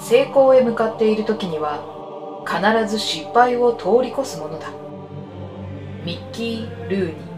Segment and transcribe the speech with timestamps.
[0.00, 4.70] 成功へ向かっている時には必ず失敗を通り越すものだ。
[6.04, 7.29] ミッキー・ルーニー。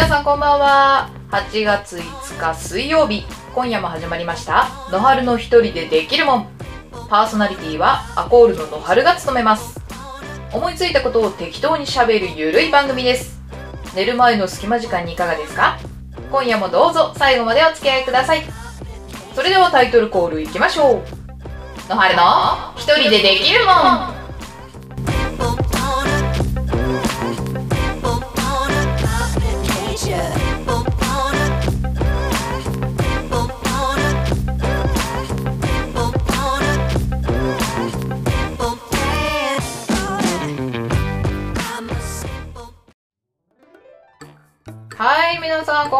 [0.00, 1.10] 皆さんこんばんは。
[1.30, 3.26] 8月5日水曜日。
[3.54, 4.66] 今夜も始まりました。
[4.90, 6.48] 野春の一人でできるもん。
[7.10, 9.78] パーソナリティはアコールの野春が務めます。
[10.54, 13.42] 思いついたことを適当にしゃべるゆるい番組です。
[13.94, 15.78] 寝る前の隙間時間にいかがですか？
[16.32, 17.12] 今夜もどうぞ。
[17.18, 18.42] 最後までお付き合いください。
[19.34, 21.02] それではタイトルコールいきましょう。
[21.90, 23.72] 野春の一人でできるも
[24.16, 24.19] ん。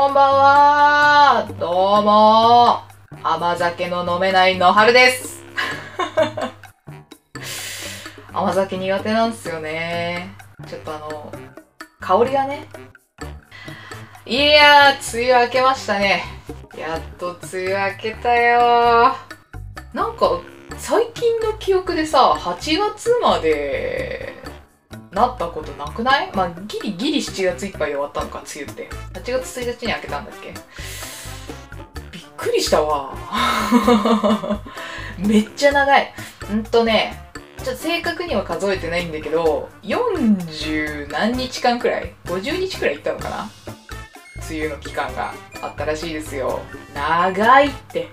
[0.01, 1.48] こんばんは。
[1.59, 2.81] どうも。
[3.23, 5.45] 甘酒の飲めない野春です。
[8.33, 10.34] 甘酒苦手なんですよね。
[10.67, 11.31] ちょっとあの、
[12.01, 12.67] 香りがね。
[14.25, 16.25] いやー、梅雨明けましたね。
[16.75, 19.15] やっと梅雨明けたよ
[19.93, 20.41] なんか、
[20.78, 24.39] 最近の記憶でさ、8月まで
[25.12, 26.30] なったことなくない？
[26.34, 28.89] まあ、ギリギリ7月いっぱい終わったのか、梅雨って。
[29.14, 30.55] 8月1日に開けたんだっけ？
[32.12, 33.14] びっくりしたわ。
[35.19, 36.12] めっちゃ長い
[36.50, 36.55] う。
[36.55, 37.31] んとね、
[37.62, 43.50] ちょっと正確には数えてないんだけど、40何日間くらい ?50 日くらい行ったのかな？
[44.48, 46.61] 梅雨の期間があったらしいですよ。
[46.94, 48.08] 長いって。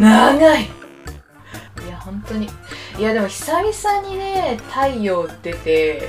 [0.00, 0.68] 長いい
[1.88, 2.48] や、本当に。
[2.98, 6.08] いやでも久々にね太陽出て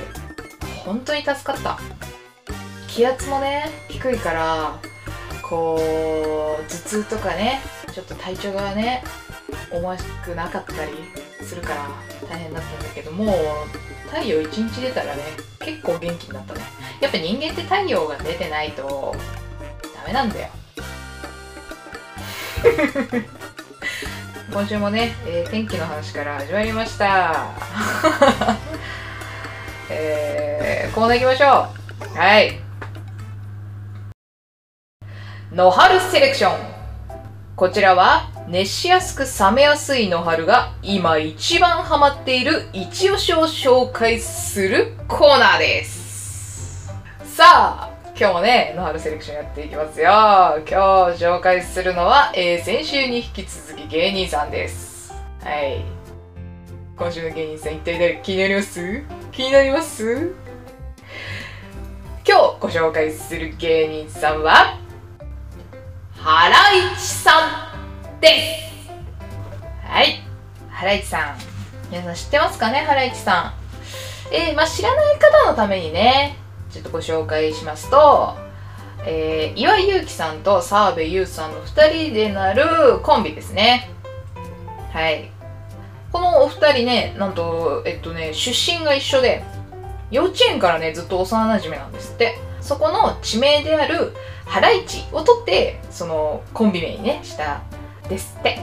[0.84, 1.78] 本当に助かった。
[2.88, 4.80] 気圧もね低いから
[5.42, 7.60] こう頭痛とかね
[7.92, 9.04] ちょっと体調がね
[9.70, 10.92] 思わしくなかったり
[11.44, 11.88] するから
[12.28, 13.34] 大変だったんだけども
[14.10, 15.22] 太陽一日出たらね
[15.60, 16.60] 結構元気になったね。
[17.00, 19.14] やっぱ人間って太陽が出てないと
[19.94, 20.48] ダメなんだよ。
[24.50, 27.48] 今週もね、えー天気の話から始まりました。
[29.90, 31.66] えー、コーナー行きましょ
[32.14, 32.18] う。
[32.18, 32.58] はい。
[35.52, 36.58] 野春セレクション。
[37.56, 46.90] こちらは、熱しやすく冷めやすい野春が今一番ハマっている一押しを紹介するコーナーです。
[47.36, 50.08] さあ、今日もね、野春セレクションやっていきますよ。
[50.08, 55.14] 今日紹介するのは、えー先週に引き続き芸人さんです。
[55.40, 55.84] はい。
[56.96, 58.20] 今週の芸人さん一体誰？
[58.20, 59.04] 気になります？
[59.30, 60.34] 気になります？
[62.26, 64.76] 今日ご紹介する芸人さんは、
[66.16, 67.30] ハライチさ
[68.16, 68.28] んで
[68.82, 68.90] す。
[69.86, 70.20] はい。
[70.68, 71.38] ハライチさん。
[71.88, 72.80] 皆さん知ってますかね？
[72.80, 73.54] ハライチさ
[74.30, 74.34] ん。
[74.34, 76.36] えー、まあ知らない方のためにね、
[76.78, 78.36] ちょっとご紹介しますと、
[79.04, 83.90] えー、岩井勇気さんと澤部優さんの2人でなるコンビですね。
[84.92, 85.28] はい。
[86.12, 89.42] このお二人ね、なんと、えっとね、出身が一緒で、
[90.12, 92.38] 幼稚園からね、ずっと幼馴染なんですって。
[92.60, 94.14] そこの地名である、
[94.46, 97.62] ハライチを取って、そのコンビ名にね、した、
[98.08, 98.58] ですって。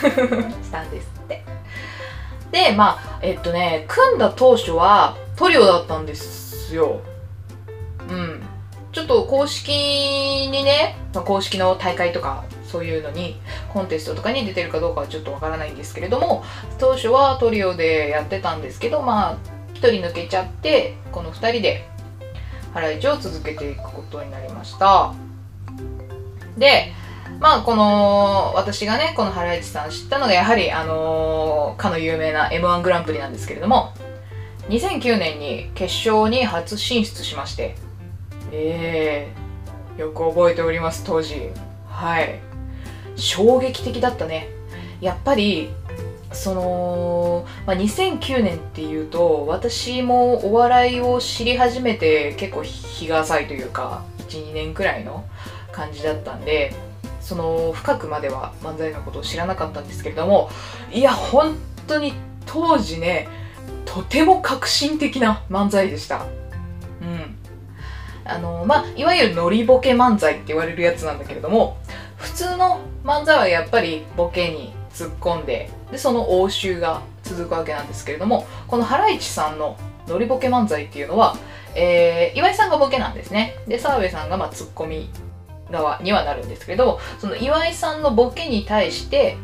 [0.64, 1.44] したんですって。
[2.50, 7.00] で、まあ、えっとね、組んだ当初はトリオだったんですよ。
[8.08, 8.42] うん。
[8.92, 13.40] ちょっと公式にね、まあ公式の大会とか、そういうのに、
[13.72, 16.44] コンテストとかに出てるかどうかはちょっとわからないんですけれども、
[16.78, 19.36] 当初はトリオでやってたんですけど、まあ、
[19.72, 21.88] 一人抜けちゃって、この二人で、
[22.74, 25.14] ハライチを続けていくことになりました。
[26.58, 26.92] で、
[27.40, 33.92] まあ、この、私がね、このハライチさん知ったのが、やはり、あのかの有名な M1 グランプリなんですけれども、
[34.68, 37.76] 2009年に決勝に初進出しまして、
[38.52, 39.32] え
[39.98, 41.50] えよく覚えております、当時。
[41.88, 42.38] はい。
[43.16, 44.48] 衝撃的だったね。
[45.00, 45.70] やっぱり、
[46.32, 55.24] その、まあ、2009年っていうと、私もお笑いを知り始めて結構日が浅いというか、1、2年くらいの
[55.72, 56.74] 感じだったんで、
[57.20, 60.50] その深くまでは漫才のことを知らなかったんですけれども、
[60.92, 61.56] いや、本
[61.86, 62.12] 当に
[62.46, 63.28] 当時ね、
[63.84, 66.26] とても革新的な漫才でした。
[68.28, 71.78] あの、まあ、いわゆるノリボケ漫才って言われるやつなんだけれども、
[72.16, 79.78] 普通の漫才はやっぱりボケに突っ込んででその応酬が続くわけなんですけれどもこのハライチさんの
[80.08, 81.36] ノリボケ漫才っていうのは、
[81.74, 83.54] えー、岩井さんがボケなんですね。
[83.68, 85.10] で澤部さんがまあツッコミ
[85.70, 89.36] 側にはなるんですけどその岩井さんのボケに対して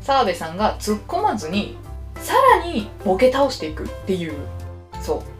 [0.00, 1.76] 澤部さんが突っ込まずに
[2.16, 4.34] さらにボケ倒していくっていう
[5.02, 5.33] そう。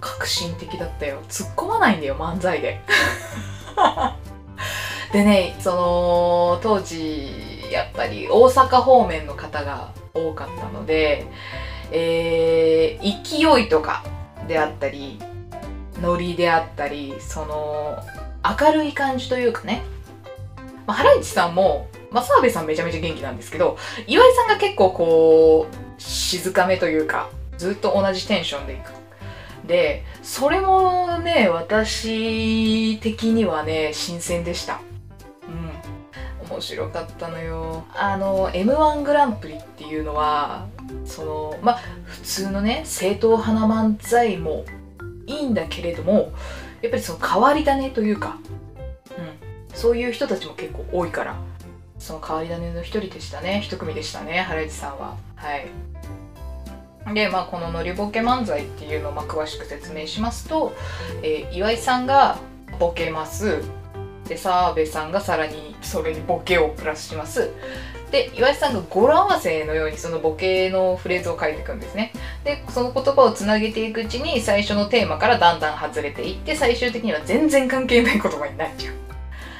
[0.00, 1.22] 革新的だったよ。
[1.28, 2.80] 突っ込まないんだよ漫才で。
[5.12, 11.26] でねその当時やっぱり大阪方面の方が多かったので、
[11.90, 14.04] えー、勢いとか
[14.46, 15.18] であったり
[16.00, 17.98] ノリであったりその
[18.58, 19.82] 明るい感じというかね、
[20.86, 23.76] まあ、ハライチさんも、まあ、澤部さんめちゃめちゃ元気なんですけど
[24.06, 28.99] 岩井さんが結構こう静かめというかずっと同じテンションでいく
[29.70, 34.80] でそれもね私的にはね新鮮でした。
[35.48, 36.50] うん。
[36.50, 37.84] 面白かったのよ。
[37.94, 40.66] あの m 1グランプリっていうのは
[41.04, 44.64] そのまあ普通のね正統派な漫才も
[45.28, 46.32] いいんだけれども
[46.82, 48.38] やっぱりその変わり種というか、
[49.16, 51.36] うん、そういう人たちも結構多いから
[52.00, 53.60] その変わり種の一人でしたね。
[53.60, 55.16] 一組でしたねハライチさんは。
[55.36, 55.68] はい。
[57.14, 60.72] で、まあ、こののりボケ漫才っていうのをま詳しく説明しますと、
[61.22, 62.38] えー、岩井さんが
[62.78, 63.62] ボケます。
[64.28, 67.50] で澤部さんがさらにそれにボケをプラスします。
[68.12, 72.12] で岩井さんが語呂合わせのようにそのボケのフレーズを書いていくんですね。
[72.44, 78.94] でその言葉をつなげていくうちに最初のテーマからだんだん外れていって最終的には全然関係ない言葉になっちゃう。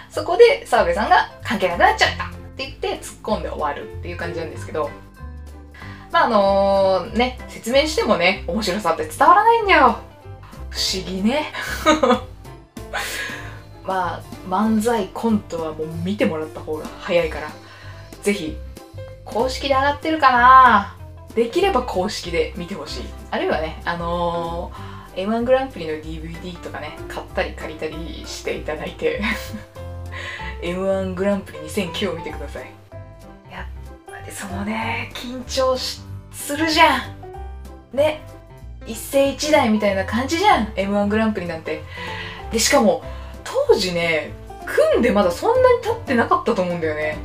[0.08, 4.90] そこで澤部さんが関係なくなっちゃったって言って突っ込んで終わるっていう感じなんですけど
[6.12, 9.98] まああのー、ね説明してもね面白さって伝わらないんだよ。
[10.70, 11.52] 不思議ね。
[13.84, 17.50] まあ漫才コントはもう見てもらった方が早いから。
[18.22, 18.56] ぜひ
[19.24, 20.96] 公式で上がってるかな。
[21.34, 23.04] できれば公式で見てほしい。
[23.30, 29.22] あるいはねあのー、M1 グランプリの DVD とかね買ったり借りたりしていただいて。
[30.62, 32.79] M1 グランプリ2009を見てください。
[34.20, 37.96] ぱりそのね緊張するじゃん。
[37.96, 38.22] ね
[38.86, 41.82] 一世一代みたいな感じじゃん M1 グランプリなんて。
[42.50, 43.02] でしかも
[43.44, 44.32] 当時ね
[44.66, 47.18] 組んでまだそんなに経ってなかったと思うんだよね。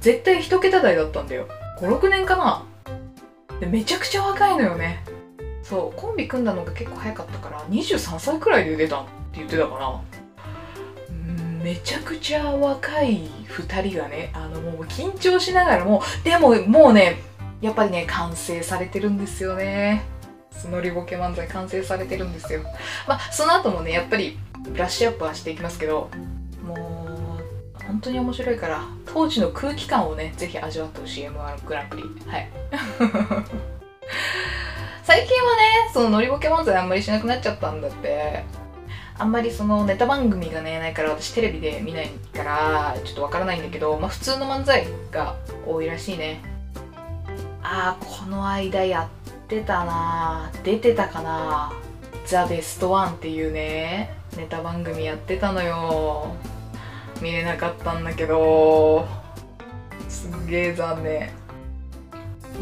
[0.00, 1.48] 絶対一桁台だったんだよ。
[1.80, 2.64] 56年かな。
[3.60, 5.04] でめちゃくちゃ若いのよね。
[5.62, 10.00] そうコンビ組んだのが結構早かったから23歳くらいで出たって言ってたから。
[11.66, 17.16] めちゃくちゃ若い2人がねあのもう緊張しながらもでももうね
[17.60, 20.04] やっぱりね完成されてるんですよね。
[20.52, 22.62] そのリボケ漫才完成されてるんですよ。
[23.08, 26.08] まあその後もねやっぱりブラッシュアップはしていきますけど
[26.64, 27.36] も
[27.80, 32.04] う本当に面白いから当時の空気感をねぜひ味わってほしい M1 グランプリ。
[32.30, 32.48] はい。
[35.02, 38.65] 最近はねそのノリボケ漫才あんまりしなくなっちゃったんだって。
[39.18, 45.36] あんまりそのネタ番組がねないから私テレビで見ないからちょっとわからないんだけどまあ普通の漫才が
[45.66, 46.42] 多いらしいね。
[47.62, 51.72] ああこの間やってたな出てたかな
[52.26, 56.34] ザ・ベストワンっていうねネタ番組やってたのよ。
[57.22, 59.06] 見れなかったんだけど。
[60.08, 61.45] すっげえ残念。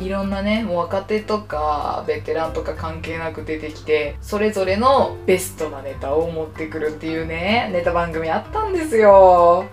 [0.01, 9.67] いろんなねもう若手とかベテランとか関係なく出てきてそれぞれのベストなネタを持ってくるっていうねネタ番組あったんですよ。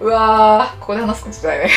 [0.00, 1.70] うわーここで話すことだよね。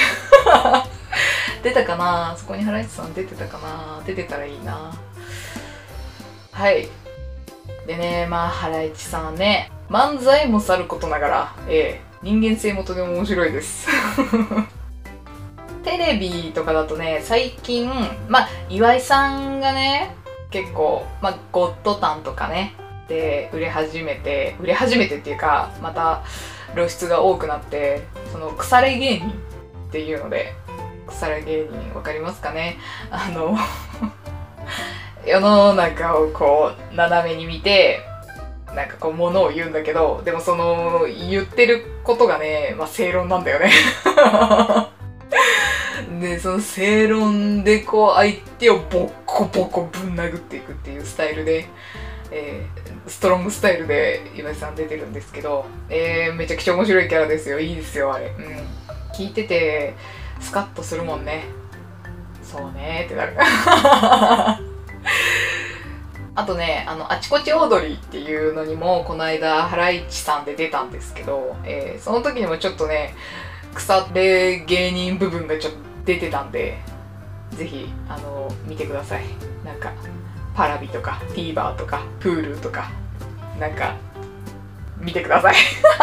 [1.63, 2.35] 出たかな？
[2.37, 4.01] そこにハライチさん出てたかな？
[4.05, 4.93] 出てたらいいな。
[6.51, 6.87] はい。
[7.87, 13.87] でねまあハライチさんね漫才もさることながらええ人間性もとても面白いです。
[15.91, 17.89] テレビとかだとね最近
[18.29, 20.15] まあ岩井さんがね
[20.49, 22.73] 結構まあゴッドタンとかね
[23.09, 26.23] で売れ始めて売れ始めてっていうかまた
[26.75, 30.53] 露出が多くなってその腐れ芸人っていうので
[31.07, 32.77] 腐れ芸人わかりますかね？
[33.09, 33.57] あの
[35.27, 37.99] 世の中をこう斜めに見て
[38.73, 43.69] なんかこう物を言うんだけどでもその言ってることがねまあ正論なんだよね。
[46.21, 51.67] でその正論でこう相手をボッコボコぶん殴っていくっていうスタイルで、
[52.31, 57.59] えー、ストロングスタイルで岩井さん出てるんですけど、えー、めちゃくちゃ面白いキャラですよ。
[57.59, 58.27] いいですよあれ。
[58.27, 58.35] うん。
[59.13, 59.95] 聞いてて
[60.39, 61.45] スカッとするもんね。
[62.43, 63.35] そうねってなる。
[66.33, 73.13] あとね、あの、あちこちオードリーっていうのにも、この間、ハライチさんで出たんですけど、えー、その時にもちょっとね、
[73.73, 76.77] 腐れ芸人部分がちょっと出てたんで
[77.51, 79.25] ぜひあの見てください。
[79.63, 79.91] なんか
[80.55, 82.91] パラビとか TVer とか Hulu とか
[83.59, 83.95] なんか
[84.99, 85.55] 見てください。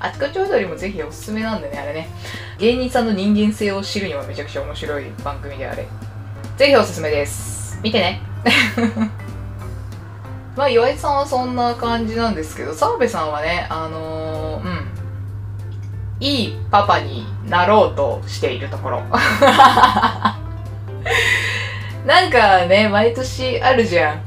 [0.00, 2.08] あちこち踊りもぜひおすすめなんでねあれね。
[2.58, 5.86] 芸人さんの人間性を知るにはめちゃくちゃ面白い番組であれ。
[6.56, 7.78] ぜひおすすめです。
[7.82, 8.20] 見てね。
[10.56, 14.83] まあ岩井さんはそんな感じなんですけど澤部さんはねあのー、うん。
[16.24, 19.02] いいパパになろうとしているところ。
[22.06, 24.22] なんかね毎年あるじゃん。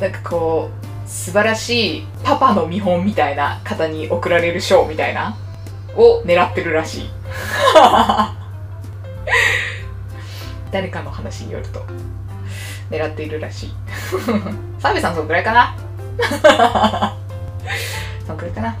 [0.00, 0.74] なんかこう
[1.08, 5.36] 素晴らしいパパの見本みたいな方に贈られる賞みたいな。
[5.94, 7.10] を狙ってるらしい。
[10.72, 11.86] 誰かの話によると。
[12.90, 13.74] 狙っているらしい。
[14.82, 15.76] 澤部さんそんくらいかな。
[18.26, 18.74] そんくらいかな。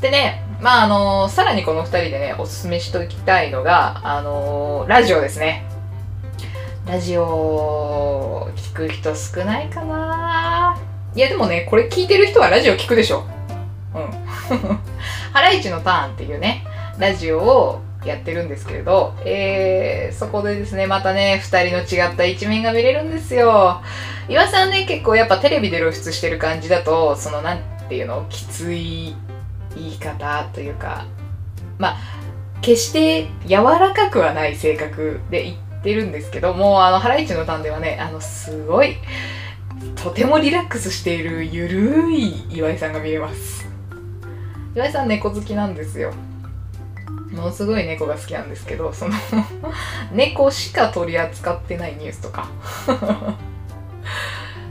[0.00, 5.66] でねまああの、さらにこの2人でねおすすめしときたいのがあの、ラジオですね。
[6.86, 10.78] ラジオ聞く人少ないかな。
[11.14, 13.24] いやでもねこれ聞いてる人はラジオ聞くでしょ。
[13.94, 14.02] うん。
[15.32, 16.64] ハライチのターンっていうね
[16.98, 23.80] ラジオをやってるんですけれど、えー、そこでですね、またね、二人の違った一面が見れるんですよ。
[24.28, 29.14] 岩さんね、結構やっぱテレビで露出してる感じだと、その、なんていうの、きつい
[29.76, 31.06] 言い方というか、
[31.78, 31.96] まあ、
[32.60, 38.96] 決して柔らかくはない性格で言ってるんですけども、あの、ハライチのターンではね、あの、すごい、
[39.96, 43.68] とてもリラックスしているゆるい岩井さんが見えます。
[44.74, 46.12] 岩井さん猫好きなんですよ。
[47.32, 49.14] ものすごい猫が好きなんですけどその
[50.12, 52.48] 猫しか取り扱ってないニュースとか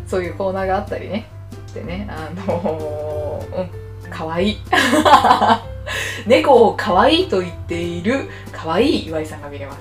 [0.06, 1.26] そういうコーナーがあったりね
[1.68, 3.11] してねあの
[4.12, 4.58] うんかわい。
[6.28, 9.80] 猫をかわいと言っているかわい岩井さんが見れます。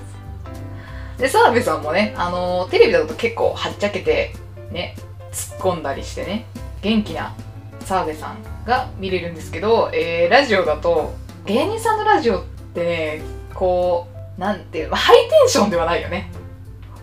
[1.17, 4.33] で澤部さんもねあのテレビだと結構はっちゃけて
[4.71, 4.95] ね
[5.31, 6.45] 突っ込んだりしてね
[6.81, 7.35] 元気な
[7.81, 11.13] 澤部さんが見れるんですけど、えー、ラジオだと
[11.45, 13.21] 芸人さんのラジオってね
[13.53, 14.07] こ
[14.37, 16.31] うなんていう、まあ、ハイテンションではないよね。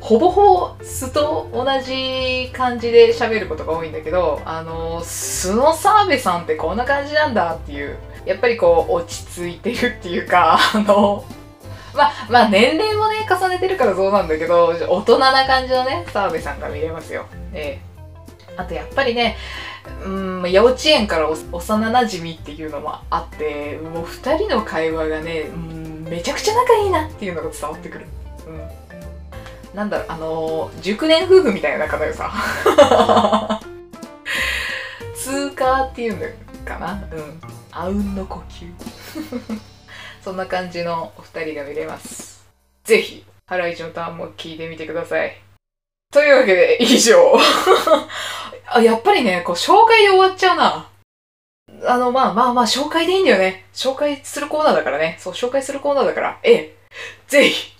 [0.00, 11.24] ほぼほぼ素と同じ感じで喋ることが多いんだけどあの素の澤部さんってこんな感じなんだっていうやっぱりこう落ち着いてるっていうか あの
[11.94, 17.26] まあまあ年齢もね重ねてるからそうなんだけど大人な感じのね澤部さんが見れますよ。
[17.52, 17.88] ええ。
[18.56, 19.36] あとやっぱりね
[20.04, 28.06] うん幼稚園から幼なじみっていうのもあってもう2人の会話がね、うん、めちゃくちゃ仲いいなっていうのが伝わってくる、
[28.46, 28.68] うん、
[29.78, 32.32] なんだろうあのー、熟年夫婦みたいな仲だよさ
[35.14, 37.00] 通過っていうのかな？
[37.12, 38.66] うんあうんの呼吸
[40.20, 42.44] そんな感じのお二人が見れます
[42.82, 45.40] ぜひハライチのターンも聞いてみてください
[46.12, 47.38] というわけで以上
[48.66, 50.90] あ、やっぱりね、こう、紹介で終わっちゃうな。
[51.86, 53.64] あの、まあまあまあ、紹介でいいんだよね。
[53.72, 55.16] 紹介するコーナーだからね。
[55.18, 56.38] そう、紹介するコーナーだから。
[56.42, 56.76] ええ。
[57.28, 57.77] ぜひ、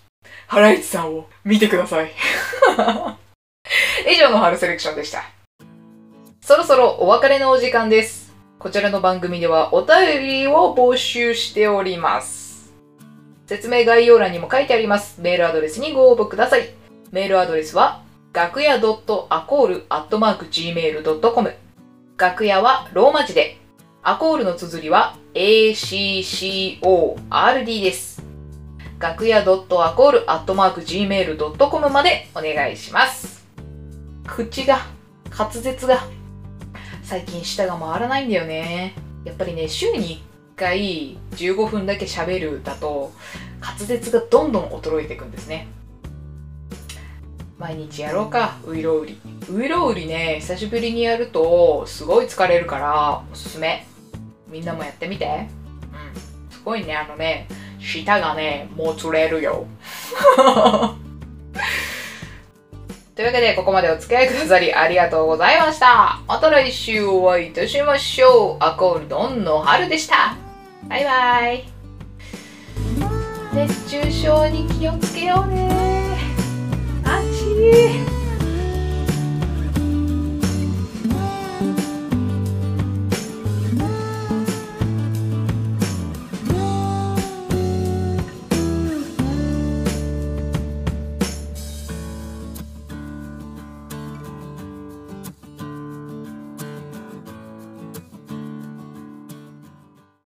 [0.49, 2.11] ハライチさんを見てください。
[4.11, 5.25] 以上の春セレクションでした。
[6.41, 8.33] そろそろお別れのお時間です。
[8.59, 12.73] こちらの番組ではお便りを募集しております。
[13.47, 15.21] 説明概要欄にも書いてあります。
[15.21, 16.71] メールアドレスにご応募ください。
[17.13, 18.01] メールアドレスは
[18.33, 21.55] 楽屋 .acol.gmail.com
[22.17, 23.59] 楽屋はローマ字で、
[24.03, 28.27] アコールの綴りは ACCORD です。
[28.99, 30.27] 楽屋 .acol.gmail.com
[31.91, 33.47] までお願いします。
[34.27, 34.81] 口が、
[35.31, 36.01] 滑舌が、
[37.05, 38.95] 最近舌が回らないんだよね。
[39.25, 40.25] やっぱりね、週に
[40.57, 43.13] 1回15分だけ喋るだと、
[43.61, 45.69] 滑舌がどんどん衰えていくんですね。
[47.57, 49.21] 毎日やろうかウイロウリ
[49.53, 53.85] ウイロウリね久しぶりにやるとすごい疲れるからおすすめ
[54.47, 55.49] みんなもやってみて
[55.93, 57.49] うんすごいねあのね
[57.81, 59.67] 舌がねもつれるよ。
[63.15, 66.21] というわけでここまでお付き合いくださりありがとうございました。
[66.29, 68.65] また来週お会いいたしましょう。
[68.65, 70.37] アコールドンの春でした。
[70.89, 71.65] バイバイ。
[73.55, 76.17] 熱中症に気をつけようね。
[77.03, 78.28] Ati!